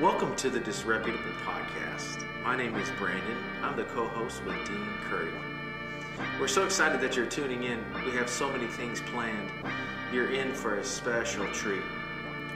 [0.00, 2.26] Welcome to the Disreputable Podcast.
[2.42, 3.38] My name is Brandon.
[3.62, 5.30] I'm the co host with Dean Curry.
[6.40, 7.84] We're so excited that you're tuning in.
[8.04, 9.52] We have so many things planned.
[10.12, 11.84] You're in for a special treat.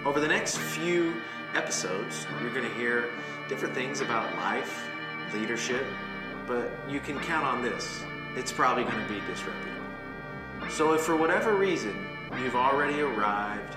[0.05, 1.15] Over the next few
[1.55, 3.11] episodes, you're going to hear
[3.49, 4.89] different things about life,
[5.33, 5.87] leadership,
[6.45, 8.03] but you can count on this
[8.35, 9.85] it's probably going to be disreputable.
[10.71, 12.09] So, if for whatever reason
[12.43, 13.77] you've already arrived,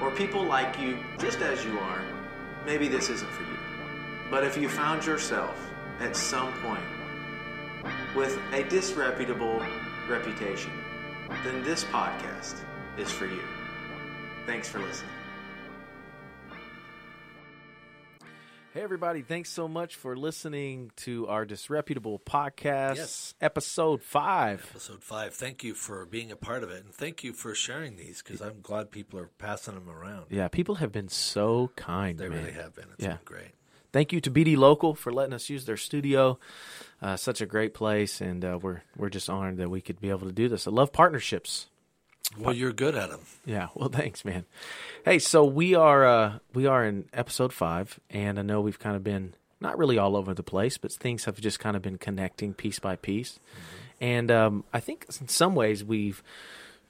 [0.00, 2.02] or people like you just as you are,
[2.70, 3.58] maybe this isn't for you.
[4.30, 5.56] But if you found yourself
[5.98, 6.84] at some point
[8.14, 9.60] with a disreputable
[10.08, 10.70] reputation,
[11.42, 12.60] then this podcast
[12.96, 13.42] is for you.
[14.46, 15.19] Thanks for listening.
[18.80, 19.20] Hey, everybody.
[19.20, 23.34] Thanks so much for listening to our Disreputable Podcast, Yes.
[23.38, 24.66] episode five.
[24.70, 25.34] episode five.
[25.34, 28.40] Thank you for being a part of it, and thank you for sharing these because
[28.40, 30.28] I'm glad people are passing them around.
[30.30, 32.16] Yeah, people have been so kind.
[32.18, 32.38] They man.
[32.38, 32.86] really have been.
[32.94, 33.16] It's Yeah.
[33.16, 33.50] been great.
[33.92, 36.38] Thank you to BD Local for letting us use their studio.
[37.02, 40.08] Uh, such a great place, and uh, we're we're just honored that we could be
[40.08, 40.66] able to do this.
[40.66, 41.66] I love partnerships.
[42.38, 43.20] Well, you're good at them.
[43.44, 44.44] Yeah, well, thanks, man.
[45.04, 48.96] Hey, so we are uh, we are in episode five, and I know we've kind
[48.96, 51.98] of been not really all over the place, but things have just kind of been
[51.98, 53.40] connecting piece by piece,
[54.00, 56.22] and um, I think in some ways we've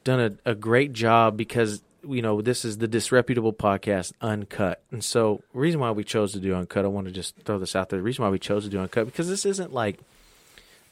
[0.05, 5.03] done a, a great job because you know this is the disreputable podcast uncut, and
[5.03, 7.89] so reason why we chose to do uncut, I want to just throw this out
[7.89, 7.99] there.
[7.99, 9.99] The reason why we chose to do uncut because this isn't like.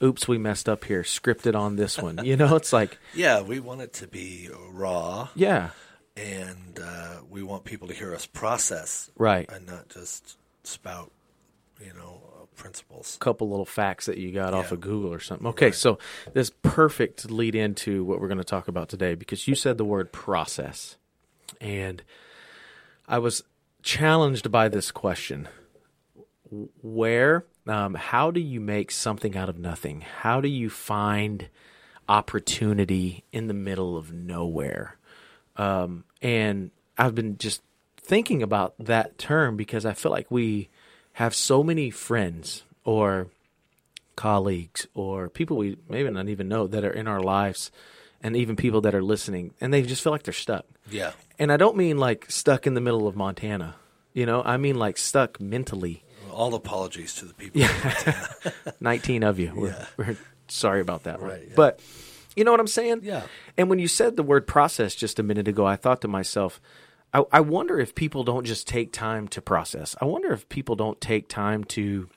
[0.03, 1.03] Oops, we messed up here.
[1.03, 2.25] Scripted on this one.
[2.25, 5.71] You know, it's like, Yeah, we want it to be raw, yeah,
[6.17, 9.51] and uh, we want people to hear us process right.
[9.51, 11.11] and not just spout,
[11.81, 13.17] you know, uh, principles.
[13.21, 15.47] couple little facts that you got off of Google or something.
[15.49, 15.99] Okay, so
[16.33, 19.85] this perfect lead into what we're going to talk about today because you said the
[19.85, 20.97] word process.
[21.61, 22.03] And
[23.07, 23.43] I was
[23.83, 25.49] challenged by this question.
[26.83, 30.01] Where um, how do you make something out of nothing?
[30.01, 31.49] How do you find
[32.09, 34.97] opportunity in the middle of nowhere?
[35.57, 37.63] Um, and I've been just
[37.97, 40.69] thinking about that term because I feel like we
[41.15, 43.29] have so many friends or
[44.17, 47.71] colleagues or people we maybe not even know that are in our lives
[48.21, 50.65] and even people that are listening and they just feel like they're stuck.
[50.91, 53.77] Yeah, And I don't mean like stuck in the middle of Montana.
[54.15, 56.03] You know, I mean like stuck mentally.
[56.39, 57.61] All apologies to the people.
[57.61, 58.25] Yeah,
[58.81, 59.53] 19 of you.
[59.55, 60.17] We're, we're
[60.47, 61.21] sorry about that.
[61.21, 61.33] Right.
[61.33, 61.55] Right, yeah.
[61.57, 61.81] But
[62.37, 63.01] you know what I'm saying?
[63.03, 63.23] Yeah.
[63.57, 66.61] And when you said the word process just a minute ago, I thought to myself,
[67.13, 69.97] I, I wonder if people don't just take time to process.
[70.01, 72.09] I wonder if people don't take time to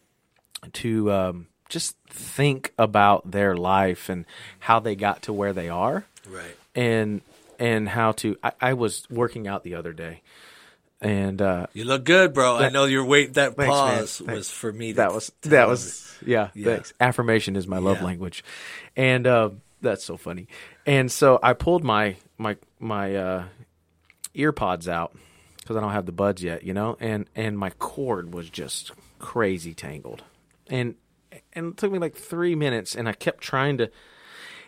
[0.74, 4.26] to um, just think about their life and
[4.60, 6.56] how they got to where they are right.
[6.76, 7.22] and
[7.58, 10.22] and how to I, I was working out the other day
[11.02, 12.58] and uh You look good, bro.
[12.58, 13.34] I know your wait.
[13.36, 13.68] That Thanks, man.
[13.70, 14.34] pause Thanks.
[14.34, 14.94] was for me.
[14.94, 16.66] that was that was yeah, Yeah.
[16.76, 18.06] thanks affirmation is my love Yeah.
[18.06, 18.44] language
[18.96, 19.50] and uh
[19.82, 20.48] that's so funny
[20.86, 23.44] and so i pulled my my my uh
[24.36, 25.16] ear pods out
[25.58, 28.92] because i don't have the buds yet you know and and my cord was just
[29.18, 30.24] crazy tangled
[30.70, 30.94] and
[31.54, 33.90] and it took me like three minutes and i kept trying to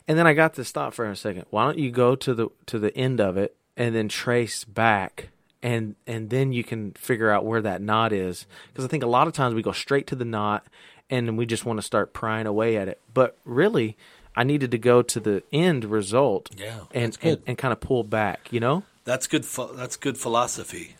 [0.08, 2.48] and then i got to stop for a second why don't you go to the
[2.66, 5.30] to the end of it and then trace back
[5.64, 9.08] and and then you can figure out where that knot is because i think a
[9.08, 10.66] lot of times we go straight to the knot
[11.10, 13.98] and we just want to start prying away at it but really
[14.36, 18.04] i needed to go to the end result Yeah, and and, and kind of pull
[18.04, 19.44] back you know That's good.
[19.76, 20.96] That's good philosophy,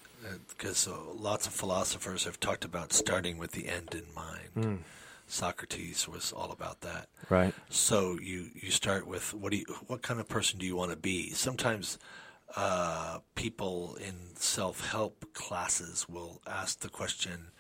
[0.50, 4.50] because uh, lots of philosophers have talked about starting with the end in mind.
[4.54, 4.76] Hmm.
[5.28, 7.08] Socrates was all about that.
[7.30, 10.76] right So you you start with what do you what kind of person do you
[10.76, 11.32] want to be?
[11.32, 11.98] Sometimes
[12.56, 17.52] uh, people in self help classes will ask the question,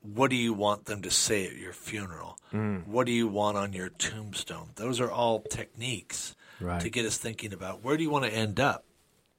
[0.00, 2.38] "What do you want them to say at your funeral?
[2.86, 6.80] What do you want on your tombstone?" Those are all techniques Right.
[6.80, 8.84] to get us thinking about where do you want to end up,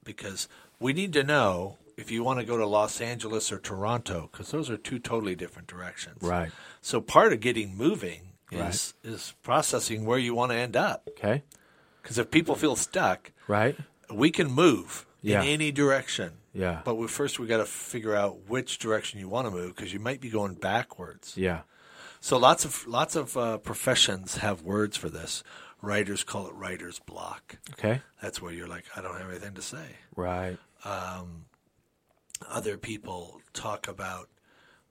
[0.04, 4.30] because we need to know if you want to go to Los Angeles or Toronto,
[4.32, 6.22] because those are two totally different directions.
[6.22, 6.50] Right.
[6.80, 8.70] So part of getting moving Right.
[8.74, 11.08] is is processing where you want to end up.
[11.10, 11.42] okay
[12.02, 13.76] Because if people feel stuck, right
[14.12, 15.42] we can move Yeah.
[15.42, 16.32] in any direction.
[16.52, 16.80] Yeah.
[16.84, 19.92] But we, first, we got to figure out which direction you want to move because
[19.92, 21.36] you might be going backwards.
[21.36, 21.60] yeah
[22.20, 25.42] So lots of lots of uh, professions have words for this.
[25.82, 27.56] Writers call it writer's block.
[27.72, 29.86] okay That's where you're like, I don't have anything to say.
[30.16, 30.58] right
[32.48, 34.28] other people talk about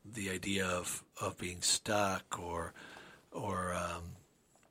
[0.06, 2.74] the idea of, of being stuck or
[3.32, 4.04] or um,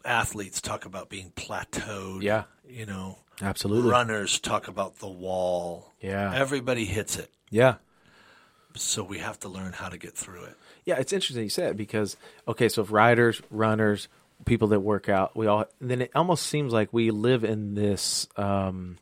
[0.05, 2.23] athletes talk about being plateaued.
[2.23, 2.45] Yeah.
[2.69, 5.93] You know, absolutely runners talk about the wall.
[6.01, 6.33] Yeah.
[6.35, 7.31] Everybody hits it.
[7.51, 7.77] yeah
[8.79, 10.57] so we have to learn how to get through it.
[10.85, 12.17] Yeah, it's interesting you said because
[12.47, 14.09] okay, so if riders, runners,
[14.45, 18.27] people that work out, we all then it almost seems like we live in this
[18.37, 18.99] um,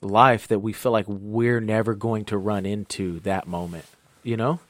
[0.00, 3.84] life that we feel like we're never going to run into that moment.
[4.22, 4.60] You know,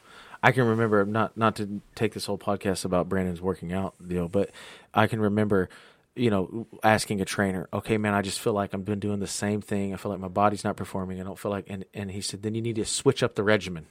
[0.42, 4.28] I can remember not not to take this whole podcast about Brandon's working out deal,
[4.28, 4.50] but
[4.92, 5.68] I can remember
[6.14, 9.26] you know, asking a trainer, okay, man, I just feel like I've been doing the
[9.26, 9.94] same thing.
[9.94, 11.20] I feel like my body's not performing.
[11.20, 13.42] I don't feel like, and, and he said, then you need to switch up the
[13.42, 13.86] regimen.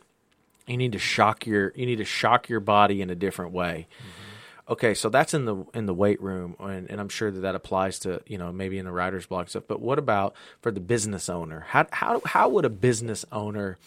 [0.67, 3.87] You need to shock your, you need to shock your body in a different way.
[3.97, 4.27] Mm-hmm.
[4.73, 7.55] Okay, so that's in the in the weight room, and, and I'm sure that that
[7.55, 9.63] applies to you know maybe in the writer's block stuff.
[9.67, 11.65] But what about for the business owner?
[11.67, 13.77] How how how would a business owner,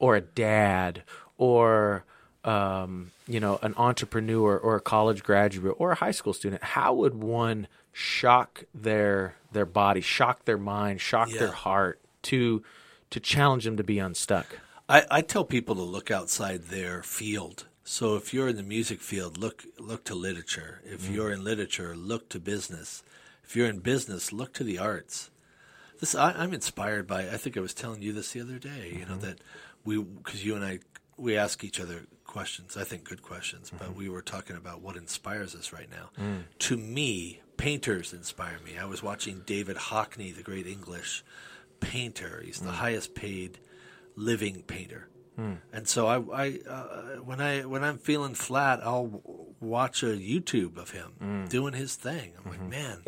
[0.00, 1.04] or a dad,
[1.36, 2.04] or
[2.44, 6.92] um, you know, an entrepreneur or a college graduate or a high school student, how
[6.94, 11.38] would one shock their their body, shock their mind, shock yeah.
[11.38, 12.62] their heart to
[13.10, 14.58] to challenge them to be unstuck?
[14.88, 17.66] I, I tell people to look outside their field.
[17.82, 20.82] So if you're in the music field, look look to literature.
[20.84, 21.14] If mm.
[21.14, 23.02] you're in literature, look to business.
[23.42, 25.30] If you're in business, look to the arts.
[26.00, 27.28] This I, am inspired by.
[27.28, 28.90] I think I was telling you this the other day.
[28.92, 29.12] You mm-hmm.
[29.12, 29.38] know that
[29.84, 30.80] we because you and I
[31.16, 32.76] we ask each other questions.
[32.76, 33.78] I think good questions, mm-hmm.
[33.78, 36.10] but we were talking about what inspires us right now.
[36.22, 36.44] Mm.
[36.60, 38.78] To me, painters inspire me.
[38.78, 41.24] I was watching David Hockney, the great English
[41.80, 42.42] painter.
[42.44, 42.74] He's the mm.
[42.74, 43.58] highest paid
[44.16, 45.08] living painter.
[45.38, 45.58] Mm.
[45.72, 49.22] And so I, I uh, when I when I'm feeling flat, I'll
[49.60, 51.48] watch a YouTube of him mm.
[51.48, 52.32] doing his thing.
[52.36, 52.50] I'm mm-hmm.
[52.50, 53.04] like, man,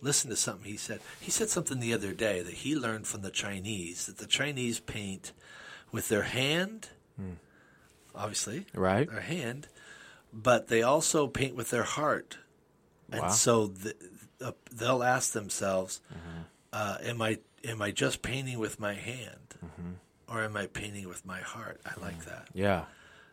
[0.00, 1.00] listen to something he said.
[1.20, 4.78] He said something the other day that he learned from the Chinese that the Chinese
[4.80, 5.32] paint
[5.90, 6.90] with their hand
[7.20, 7.36] mm
[8.16, 9.68] obviously, right, their hand,
[10.32, 12.38] but they also paint with their heart,
[13.12, 13.20] wow.
[13.20, 13.94] and so the,
[14.40, 16.42] uh, they'll ask themselves, mm-hmm.
[16.72, 19.92] uh, "Am I am I just painting with my hand, mm-hmm.
[20.28, 22.24] or am I painting with my heart?" I like mm.
[22.26, 22.48] that.
[22.54, 22.84] Yeah,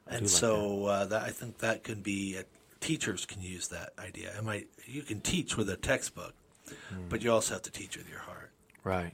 [0.08, 0.90] I and so that.
[0.90, 1.24] Uh, that.
[1.24, 2.44] I think that can be a,
[2.80, 4.34] teachers can use that idea.
[4.38, 4.66] Am I?
[4.86, 6.34] You can teach with a textbook,
[6.68, 7.10] mm.
[7.10, 8.52] but you also have to teach with your heart.
[8.84, 9.14] Right.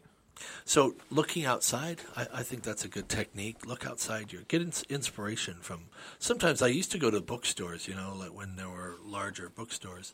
[0.66, 3.66] So looking outside, I, I, think that's a good technique.
[3.66, 5.86] Look outside You get ins- inspiration from.
[6.20, 10.14] Sometimes I used to go to bookstores, you know, like when there were larger bookstores,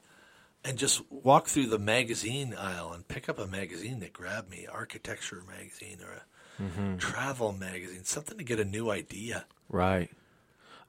[0.63, 4.67] and just walk through the magazine aisle and pick up a magazine that grabbed me,
[4.71, 6.97] architecture magazine or a mm-hmm.
[6.97, 9.45] travel magazine, something to get a new idea.
[9.69, 10.09] Right.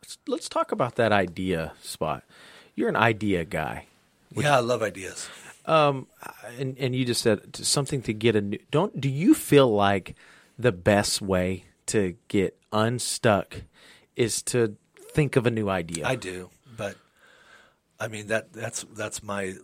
[0.03, 2.25] Let's, let's talk about that idea spot.
[2.75, 3.87] You're an idea guy.
[4.35, 5.29] Yeah, I love ideas.
[5.67, 6.07] Um,
[6.59, 8.59] and and you just said something to get a new.
[8.71, 10.15] Don't do you feel like
[10.59, 13.63] the best way to get unstuck
[14.15, 14.77] is to
[15.11, 16.07] think of a new idea?
[16.07, 16.97] I do, but
[17.99, 19.55] I mean that that's that's my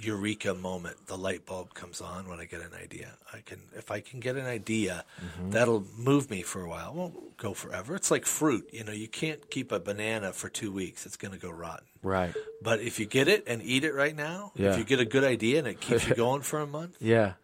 [0.00, 1.06] eureka moment.
[1.06, 3.12] The light bulb comes on when I get an idea.
[3.32, 5.50] I can if I can get an idea, mm-hmm.
[5.50, 6.90] that'll move me for a while.
[6.90, 7.94] It won't go forever.
[7.94, 8.68] It's like fruit.
[8.72, 11.06] You know, you can't keep a banana for two weeks.
[11.06, 11.86] It's going to go rotten.
[12.02, 12.34] Right.
[12.62, 14.72] But if you get it and eat it right now, yeah.
[14.72, 17.34] if you get a good idea and it keeps you going for a month, yeah.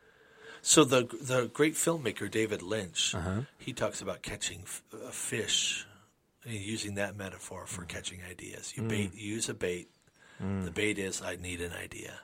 [0.62, 3.42] So the the great filmmaker David Lynch, uh-huh.
[3.58, 5.86] he talks about catching f- a fish,
[6.44, 7.88] and using that metaphor for mm.
[7.88, 8.72] catching ideas.
[8.76, 8.88] You mm.
[8.88, 9.88] bait, you use a bait.
[10.42, 10.64] Mm.
[10.64, 12.14] The bait is I need an idea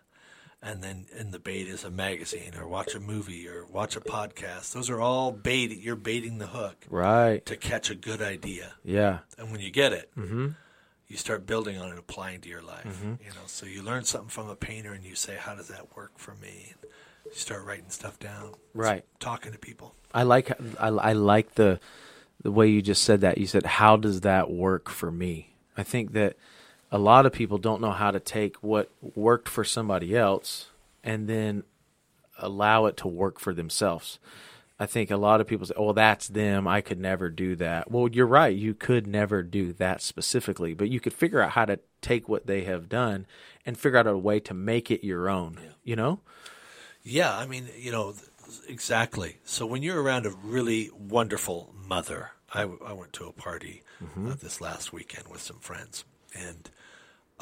[0.63, 4.01] and then in the bait is a magazine or watch a movie or watch a
[4.01, 4.73] podcast.
[4.73, 5.77] Those are all bait.
[5.77, 8.75] You're baiting the hook, right, to catch a good idea.
[8.85, 10.49] Yeah, and when you get it, mm-hmm.
[11.09, 12.87] you start building on it, applying to your life.
[12.87, 13.25] Mm-hmm.
[13.25, 15.97] You know, so you learn something from a painter, and you say, "How does that
[15.97, 16.91] work for me?" And
[17.25, 19.97] you start writing stuff down, right, talking to people.
[20.15, 21.81] I like I, I like the
[22.43, 23.39] the way you just said that.
[23.39, 26.37] You said, "How does that work for me?" I think that
[26.93, 30.69] a lot of people don't know how to take what worked for somebody else
[31.03, 31.65] and then
[32.39, 34.19] allow it to work for themselves.
[34.79, 36.69] I think a lot of people say, "Oh, that's them.
[36.69, 38.55] I could never do that." Well, you're right.
[38.55, 42.47] You could never do that specifically, but you could figure out how to take what
[42.47, 43.27] they have done
[43.65, 45.59] and figure out a way to make it your own.
[45.63, 45.71] Yeah.
[45.85, 46.21] You know?
[47.05, 48.15] Yeah, I mean, you know,
[48.69, 49.39] exactly.
[49.45, 54.31] So when you're around a really wonderful mother, I, I went to a party mm-hmm.
[54.31, 56.71] uh, this last weekend with some friends, and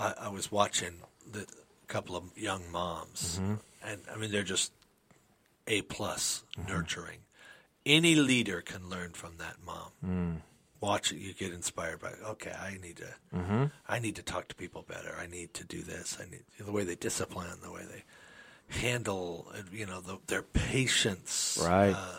[0.00, 0.94] I, I was watching
[1.30, 1.46] the
[1.86, 3.54] couple of young moms, mm-hmm.
[3.84, 4.72] and I mean they're just
[5.66, 6.72] a plus mm-hmm.
[6.72, 7.18] nurturing.
[7.84, 9.90] Any leader can learn from that mom.
[10.04, 10.36] Mm.
[10.80, 12.12] Watch it, you get inspired by.
[12.24, 13.14] Okay, I need to.
[13.34, 13.64] Mm-hmm.
[13.88, 15.14] I need to talk to people better.
[15.20, 16.16] I need to do this.
[16.20, 18.04] I need the way they discipline, the way they
[18.80, 19.52] handle.
[19.72, 21.58] You know, the, their patience.
[21.62, 21.94] Right.
[21.94, 22.18] Uh,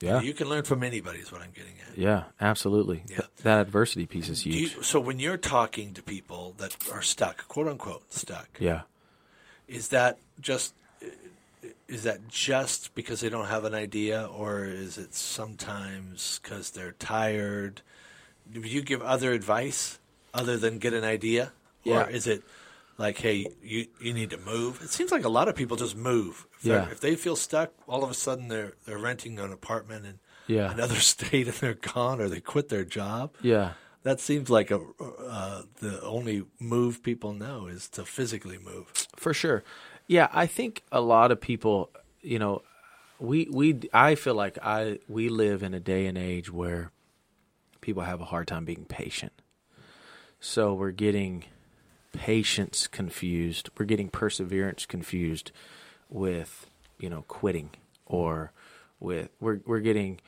[0.00, 0.20] yeah.
[0.20, 1.98] You can learn from anybody, is what I'm getting at.
[1.98, 3.02] Yeah, absolutely.
[3.08, 3.16] Yeah.
[3.16, 4.56] Th- that adversity piece is huge.
[4.56, 8.48] You, so when you're talking to people that are stuck, quote unquote, stuck.
[8.58, 8.82] Yeah.
[9.66, 10.74] Is that just
[11.88, 16.92] is that just because they don't have an idea or is it sometimes because they're
[16.92, 17.82] tired
[18.52, 19.98] do you give other advice
[20.32, 21.52] other than get an idea?
[21.84, 22.04] Yeah.
[22.04, 22.42] Or is it
[22.98, 24.80] like, hey, you, you need to move?
[24.82, 26.46] It seems like a lot of people just move.
[26.58, 26.88] If, Yeah.
[26.90, 30.70] if they feel stuck, all of a sudden they're they're renting an apartment in Yeah.
[30.72, 33.34] another state and they're gone, or they quit their job.
[33.40, 33.72] Yeah.
[34.02, 38.90] That seems like a uh, the only move people know is to physically move.
[39.16, 39.62] For sure.
[40.06, 41.90] Yeah, I think a lot of people,
[42.22, 42.62] you know,
[43.18, 46.90] we we I feel like I we live in a day and age where
[47.80, 49.32] people have a hard time being patient.
[50.40, 51.44] So we're getting
[52.12, 53.70] patience confused.
[53.78, 55.52] We're getting perseverance confused
[56.08, 57.70] with, you know, quitting
[58.06, 58.52] or
[59.00, 60.20] with we're we're getting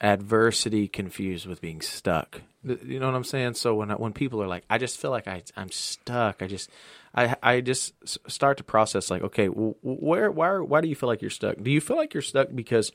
[0.00, 2.42] adversity confused with being stuck.
[2.62, 3.54] You know what I'm saying?
[3.54, 6.42] So when when people are like, I just feel like I I'm stuck.
[6.42, 6.70] I just
[7.14, 7.94] I I just
[8.30, 11.56] start to process like, okay, where why why do you feel like you're stuck?
[11.62, 12.92] Do you feel like you're stuck because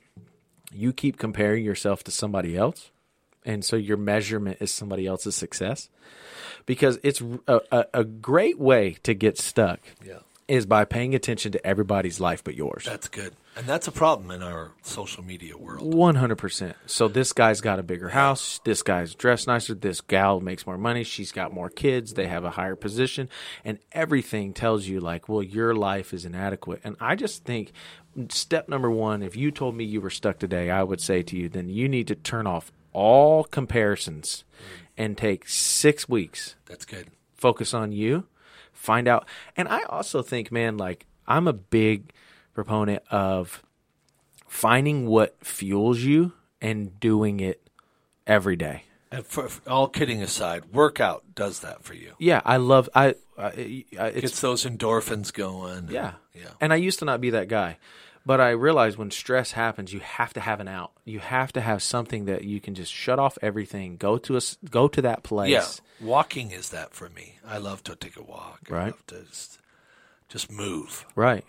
[0.72, 2.92] you keep comparing yourself to somebody else?
[3.46, 5.90] And so your measurement is somebody else's success?
[6.66, 10.20] Because it's a, a, a great way to get stuck Yeah.
[10.48, 12.84] is by paying attention to everybody's life but yours.
[12.86, 13.36] That's good.
[13.58, 15.94] And that's a problem in our social media world.
[15.94, 16.76] One hundred percent.
[16.88, 18.60] So this guy's got a bigger house.
[18.66, 19.74] This guy's dressed nicer.
[19.76, 21.06] This gal makes more money.
[21.06, 22.16] She's got more kids.
[22.16, 23.30] They have a higher position,
[23.64, 26.82] and everything tells you like, well, your life is inadequate.
[26.84, 27.72] And I just think
[28.28, 31.38] step number one, if you told me you were stuck today, I would say to
[31.38, 34.46] you, then you need to turn off all comparisons
[34.98, 37.08] and take six weeks That's good.
[37.36, 38.26] focus on you,
[38.72, 39.28] find out.
[39.58, 42.14] And I also think, man, like I'm a big
[42.54, 43.62] proponent of
[44.48, 47.68] finding what fuels you and doing it
[48.26, 48.84] every day.
[49.12, 52.14] And for, for all kidding aside, workout does that for you.
[52.20, 53.16] Yeah, I love I.
[53.38, 55.90] I I- it's Gets those endorphins going.
[55.90, 56.48] yeah, Yeah.
[56.62, 57.78] And I used to not be that guy,
[58.26, 60.92] but I realized when stress happens, you have to have an out.
[61.06, 63.98] You have to have something that you can just shut off everything.
[63.98, 65.52] Go to a s- go to that place.
[65.52, 65.66] Yeah,
[66.06, 67.40] walking is that for me.
[67.46, 68.62] I love to take a walk.
[68.70, 68.86] I Right.
[68.92, 69.60] love to just,
[70.30, 71.06] just move.
[71.16, 71.46] Right.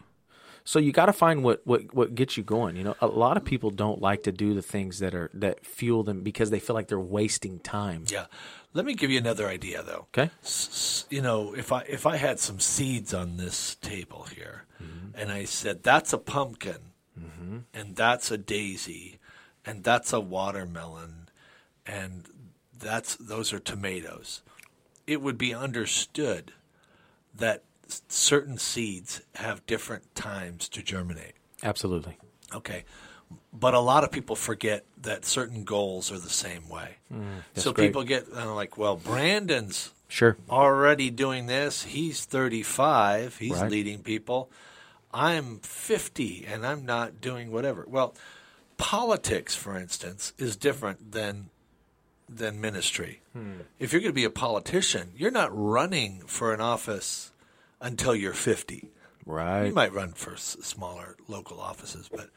[0.64, 2.74] So you got to find what, what what gets you going.
[2.74, 5.64] You know, a lot of people don't like to do the things that are that
[5.64, 8.04] fuel them because they feel like they're wasting time.
[8.10, 8.26] Yeah.
[8.76, 10.06] Let me give you another idea though.
[10.12, 10.30] Okay.
[10.42, 15.18] S- You know, if I if I had some seeds on this table here, mm-hmm.
[15.18, 17.58] and I said that's a pumpkin, mm-hmm.
[17.72, 19.18] and that's a daisy,
[19.64, 21.30] and that's a watermelon,
[21.86, 22.24] and
[22.78, 24.42] that's those are tomatoes,
[25.06, 26.52] it would be understood
[27.34, 27.62] that
[28.08, 31.32] certain seeds have different times to germinate.
[31.62, 32.18] Absolutely.
[32.54, 32.84] Okay.
[33.52, 36.96] But a lot of people forget that certain goals are the same way.
[37.54, 37.86] so great.
[37.88, 40.36] people get uh, like, well, Brandon's Sure.
[40.50, 41.82] already doing this.
[41.84, 43.38] He's 35.
[43.38, 43.70] He's Right.
[43.70, 44.50] leading people.
[45.12, 47.84] I'm 50 and I'm not doing whatever.
[47.88, 48.14] Well,
[48.76, 51.50] politics, for instance, is different than
[52.28, 53.22] than ministry.
[53.78, 57.30] If you're going to be a politician, you're not running for an office
[57.80, 58.90] until you're 50.
[59.24, 59.66] Right.
[59.66, 62.30] You might run for s- smaller local offices, but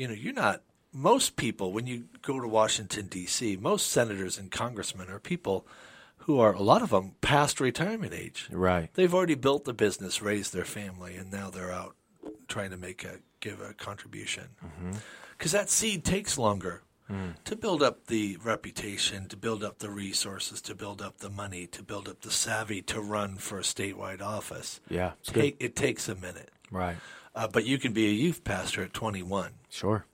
[0.00, 0.62] you know, you're not.
[0.92, 5.66] Most people, when you go to Washington D.C., most senators and congressmen are people
[6.24, 8.48] who are a lot of them past retirement age.
[8.50, 8.88] Right.
[8.94, 11.96] They've already built the business, raised their family, and now they're out
[12.48, 14.48] trying to make a give a contribution.
[15.36, 16.82] Because that seed takes longer
[17.44, 21.66] to build up the reputation, to build up the resources, to build up the money,
[21.66, 24.80] to build up the savvy to run for a statewide office.
[24.88, 25.12] Yeah.
[25.24, 26.50] Take, it takes a minute.
[26.70, 26.96] Right.
[27.34, 29.52] Uh, but you can be a youth pastor at 21.
[29.68, 30.04] Sure.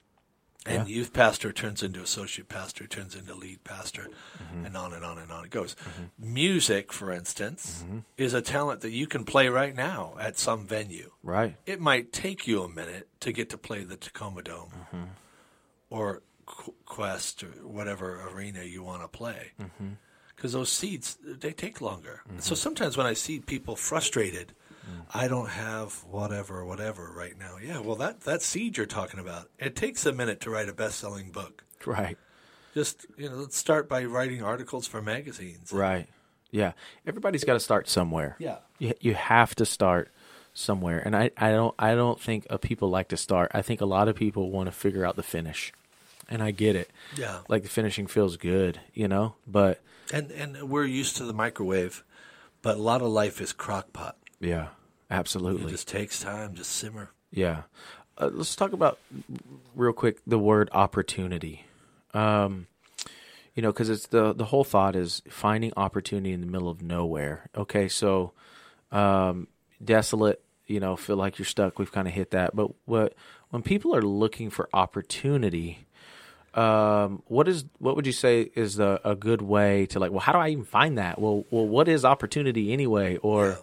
[0.68, 4.08] And youth pastor turns into associate pastor, turns into lead pastor,
[4.42, 4.66] Mm-hmm.
[4.66, 5.76] and on and on and on it goes.
[6.18, 7.84] Music, for instance,
[8.16, 11.10] is a talent that you can play right now at some venue.
[11.22, 11.56] Right.
[11.66, 15.04] It might take you a minute to get to play the Tacoma Dome Mm-hmm.
[15.90, 19.52] or Qu- Qwest or whatever arena you want to play.
[19.60, 19.90] Mm-hmm.
[20.34, 22.22] Because those seats, they take longer.
[22.40, 24.52] So sometimes when I see people frustrated.
[25.12, 27.56] I don't have whatever, whatever right now.
[27.62, 30.72] Yeah, well, that, that seed you're talking about, it takes a minute to write a
[30.72, 31.64] best selling book.
[31.84, 32.16] Right.
[32.74, 35.72] Just, you know, let's start by writing articles for magazines.
[35.72, 36.08] Right.
[36.50, 36.72] Yeah.
[37.06, 38.36] Everybody's got to start somewhere.
[38.38, 38.58] Yeah.
[38.78, 40.10] You, you have to start
[40.52, 41.00] somewhere.
[41.04, 43.50] And I, I don't I don't think people like to start.
[43.54, 45.72] I think a lot of people want to figure out the finish.
[46.28, 46.90] And I get it.
[47.16, 47.40] Yeah.
[47.48, 49.36] Like the finishing feels good, you know?
[49.46, 49.80] But
[50.12, 52.04] And, and we're used to the microwave,
[52.62, 54.16] but a lot of life is crock pot.
[54.40, 54.68] Yeah,
[55.10, 55.66] absolutely.
[55.66, 57.10] It just takes time, just simmer.
[57.30, 57.62] Yeah.
[58.18, 58.98] Uh, let's talk about
[59.74, 61.64] real quick the word opportunity.
[62.14, 62.66] Um,
[63.54, 66.82] you know, because it's the the whole thought is finding opportunity in the middle of
[66.82, 67.48] nowhere.
[67.56, 68.32] Okay, so
[68.92, 69.48] um,
[69.82, 70.42] desolate.
[70.66, 71.78] You know, feel like you're stuck.
[71.78, 72.54] We've kind of hit that.
[72.56, 73.14] But what
[73.50, 75.86] when people are looking for opportunity,
[76.54, 80.10] um, what is what would you say is a, a good way to like?
[80.10, 81.20] Well, how do I even find that?
[81.20, 83.16] Well, well, what is opportunity anyway?
[83.18, 83.58] Or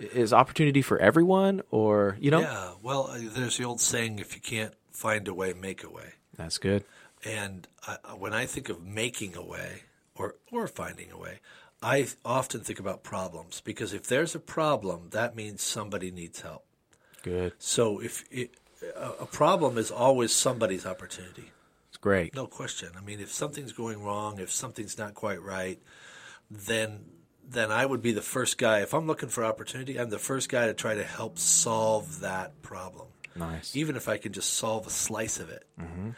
[0.00, 1.62] is opportunity for everyone?
[1.70, 2.72] Or you know, Yeah.
[2.82, 6.14] Well, uh, there's the old saying: if you can't find a way, make a way.
[6.36, 6.84] that's good.
[7.24, 9.82] And I, when I think of making a way
[10.14, 11.40] or or finding a way,
[11.82, 16.64] I often think about problems because if there's a problem, that means somebody needs help.
[17.22, 17.52] Good.
[17.58, 18.54] So if it,
[18.96, 21.50] a problem is always somebody's opportunity,
[21.90, 22.34] It's great.
[22.34, 22.88] no question.
[22.96, 25.78] I mean, if something's going wrong, if something's not quite right,
[26.50, 27.04] then
[27.50, 28.80] then I would be the first guy.
[28.80, 32.62] If I'm looking for opportunity, I'm the first guy to try to help solve that
[32.62, 33.74] problem Nice.
[33.74, 35.64] even if I can just solve a slice of it.
[35.80, 36.10] Mm-hmm.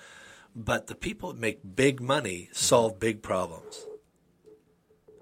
[0.54, 3.86] But the people that make big money solve big problems.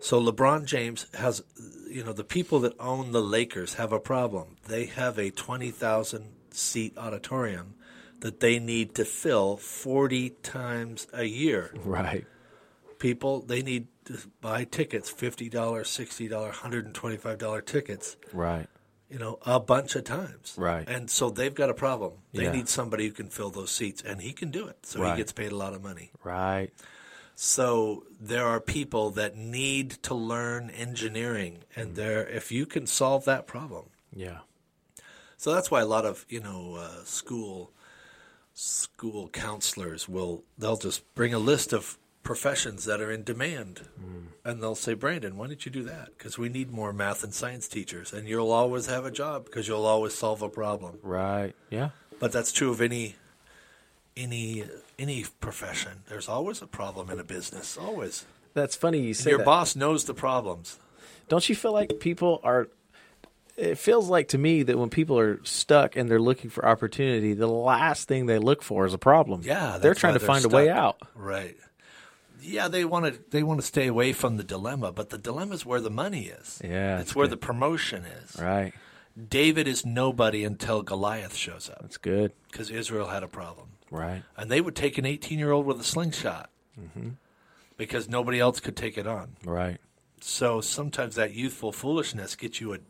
[0.01, 1.43] So LeBron James has,
[1.89, 4.57] you know, the people that own the Lakers have a problem.
[4.67, 7.75] They have a 20,000 seat auditorium
[8.21, 11.73] that they need to fill 40 times a year.
[11.85, 12.27] Right.
[12.99, 13.89] People, they need
[14.41, 18.67] buy tickets $50, $60, $125 tickets Right.
[19.09, 20.55] you know, a bunch of times.
[20.57, 20.89] Right.
[20.89, 22.13] And so they've got a problem.
[22.33, 22.53] They Yeah.
[22.53, 24.87] need somebody who can fill those seats, and he can do it.
[24.87, 25.13] So Right.
[25.13, 26.11] he gets paid a lot of money.
[26.23, 26.71] Right.
[27.35, 31.83] So there are people that need to learn engineering, Mm.
[31.83, 34.41] and there, if you can solve that problem, Yeah.
[35.37, 37.73] so that's why a lot of you know uh, school
[38.53, 44.27] school counselors will they'll just bring a list of professions that are in demand, mm.
[44.45, 46.17] and they'll say, Brandon, why don't you do that?
[46.17, 49.67] Because we need more math and science teachers, and you'll always have a job because
[49.67, 50.99] you'll always solve a problem.
[51.03, 51.55] Right.
[51.71, 51.91] Yeah.
[52.19, 53.17] But that's true of any
[54.17, 54.65] any
[54.99, 56.03] any profession.
[56.09, 57.77] There's always a problem in a business.
[57.77, 58.27] Always.
[58.55, 59.47] That's funny you say Your that.
[59.47, 60.79] boss knows the problems.
[61.29, 62.69] Don't you feel like people are?
[63.57, 67.35] It feels like to me that when people are stuck and they're looking for opportunity,
[67.35, 69.43] the last thing they look for is a problem.
[69.45, 71.01] Yeah, they're trying to find a way out.
[71.15, 71.57] Right.
[72.43, 75.55] Yeah, they want to they want to stay away from the dilemma, but the dilemma
[75.55, 76.61] is where the money is.
[76.65, 77.33] Yeah, it's where good.
[77.33, 78.37] the promotion is.
[78.41, 78.73] Right.
[79.29, 82.33] David is nobody until Goliath shows up That's good.
[82.51, 84.23] because Israel had a problem, Right.
[84.37, 86.49] and they would take an 18 year old with a slingshot
[86.81, 87.11] Mm-hmm.
[87.77, 89.37] because nobody else could take it on.
[89.45, 89.79] Right.
[90.21, 92.83] So sometimes that youthful foolishness gets you an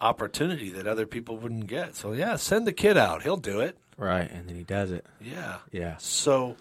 [0.00, 1.96] opportunity that other people wouldn't get.
[1.96, 3.76] So yeah, send the kid out; he'll do it.
[3.96, 4.30] Right.
[4.30, 5.06] And then he does it.
[5.20, 5.56] Yeah.
[5.72, 5.96] Yeah.
[5.98, 6.56] So,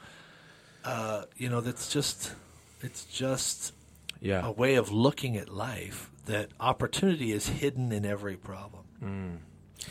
[0.85, 2.33] uh, you know, that's just
[2.81, 3.73] it's just
[4.21, 4.45] Yeah.
[4.45, 8.83] a way of looking at life that opportunity is hidden in every problem.
[9.03, 9.37] Mm.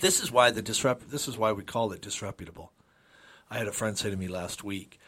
[0.01, 1.11] This is why the disrupt.
[1.11, 2.73] This is why we call it disreputable.
[3.51, 4.99] I had a friend say to me last week,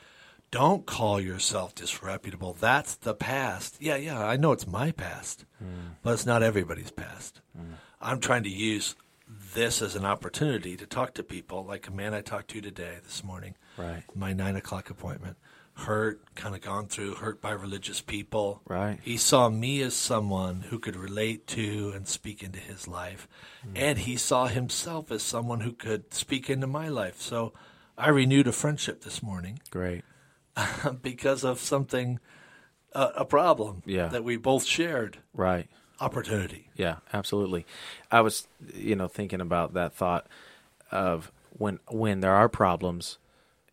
[0.51, 2.53] "Don't call yourself disreputable.
[2.53, 5.95] That's the past." Yeah, yeah, I know it's my past, mm.
[6.03, 7.41] but it's not everybody's past.
[7.59, 7.75] Mm.
[8.01, 8.95] I'm trying to use
[9.55, 12.99] this as an opportunity to talk to people, like a man I talked to today
[13.03, 14.05] this morning Right.
[14.15, 15.37] my nine o'clock appointment.
[15.77, 18.63] Hurt, kind of gone through, hurt by religious people.
[18.67, 18.99] Right.
[19.03, 23.29] He saw me as someone who could relate to and speak into his life.
[23.75, 27.21] And he saw himself as someone who could speak into my life.
[27.21, 27.53] So
[27.99, 30.03] I renewed a friendship this morning Great.
[31.03, 32.21] because of something,
[32.95, 34.09] uh, a problem Yeah.
[34.09, 35.19] that we both shared.
[35.35, 35.69] Right.
[36.01, 36.71] Opportunity.
[36.75, 37.67] Yeah, absolutely.
[38.11, 40.27] I was, you know, thinking about that thought
[40.91, 43.19] of when when there are problems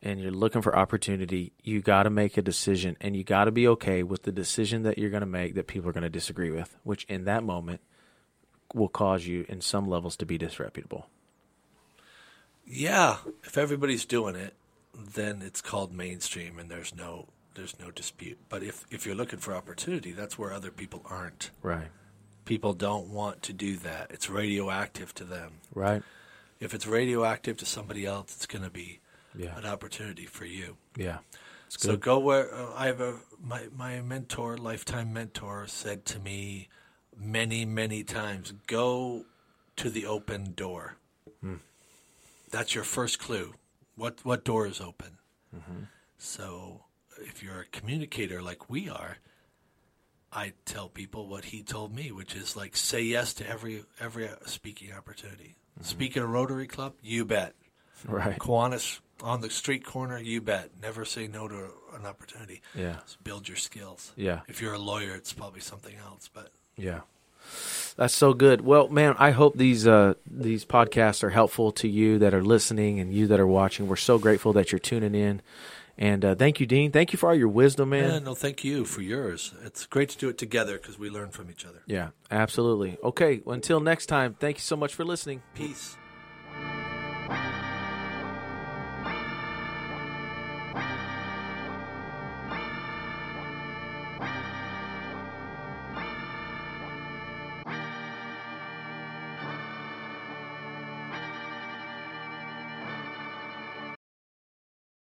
[0.04, 3.52] and you're looking for opportunity, you got to make a decision and you got to
[3.52, 6.10] be okay with the decision that you're going to make that people are going to
[6.10, 7.80] disagree with, which in that moment
[8.74, 11.08] will cause you in some levels to be disreputable.
[12.68, 14.54] Yeah, if everybody's doing it,
[14.94, 18.40] then it's called mainstream, and there's no there's no dispute.
[18.50, 21.52] But if if you're looking for opportunity, that's where other people aren't.
[21.62, 21.88] Right.
[22.46, 24.08] People don't want to do that.
[24.12, 25.54] It's radioactive to them.
[25.74, 26.04] Right.
[26.60, 29.00] If it's radioactive to somebody else, it's going to be
[29.36, 29.58] Yeah.
[29.58, 30.78] an opportunity for you.
[30.96, 31.20] Yeah.
[31.70, 36.70] So go where uh, I have a my my mentor, lifetime mentor, said to me
[37.18, 39.26] many many times, go
[39.78, 40.98] to the open door.
[41.42, 41.56] Hmm.
[42.52, 43.56] That's your first clue.
[43.96, 45.18] What what door is open?
[45.56, 45.84] Mm-hmm.
[46.18, 46.84] So
[47.22, 49.18] if you're a communicator like we are,
[50.32, 54.30] I tell people what he told me, which is like say yes to every every
[54.46, 55.56] speaking opportunity.
[55.80, 55.86] Mm-hmm.
[55.86, 57.56] Speak at a Rotary Club, you bet.
[58.06, 58.38] right.
[58.38, 60.70] Kiwanis on the street corner, you bet.
[60.82, 62.62] Never say no to an opportunity.
[62.76, 62.98] Yeah.
[63.04, 64.12] Just build your skills.
[64.16, 64.42] Yeah.
[64.48, 66.30] If you're a lawyer, it's probably something else.
[66.32, 67.02] But Yeah.
[67.98, 68.62] That's so good.
[68.62, 73.00] Well, man, I hope these uh, these podcasts are helpful to you that are listening
[73.00, 73.88] and you that are watching.
[73.88, 75.42] We're so grateful that you're tuning in,
[75.98, 76.92] and uh, thank you, Dean.
[76.94, 78.10] Thank you for all your wisdom, man.
[78.10, 79.54] yeah, no, thank you for yours.
[79.66, 81.84] It's great to do it together because we learn from each other.
[81.86, 82.98] Yeah, absolutely.
[83.04, 85.44] Okay, well, until next time, thank you so much for listening.
[85.54, 85.98] Peace.